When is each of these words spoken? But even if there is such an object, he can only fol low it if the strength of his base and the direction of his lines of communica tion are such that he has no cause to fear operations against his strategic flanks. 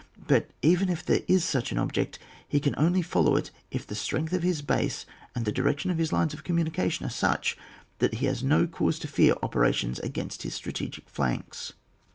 But 0.25 0.49
even 0.63 0.89
if 0.89 1.05
there 1.05 1.21
is 1.27 1.43
such 1.45 1.71
an 1.71 1.77
object, 1.77 2.17
he 2.47 2.59
can 2.59 2.73
only 2.75 3.03
fol 3.03 3.21
low 3.25 3.35
it 3.35 3.51
if 3.69 3.85
the 3.85 3.93
strength 3.93 4.33
of 4.33 4.41
his 4.41 4.63
base 4.63 5.05
and 5.35 5.45
the 5.45 5.51
direction 5.51 5.91
of 5.91 5.99
his 5.99 6.11
lines 6.11 6.33
of 6.33 6.43
communica 6.43 6.89
tion 6.89 7.05
are 7.05 7.11
such 7.11 7.55
that 7.99 8.15
he 8.15 8.25
has 8.25 8.41
no 8.41 8.65
cause 8.65 8.97
to 8.97 9.07
fear 9.07 9.35
operations 9.43 9.99
against 9.99 10.41
his 10.41 10.55
strategic 10.55 11.07
flanks. 11.07 11.73